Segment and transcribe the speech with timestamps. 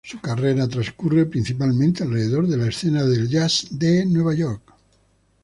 [0.03, 4.73] Su carrera trascurre principalmente alrededor de la escena de jazz de Nueva York.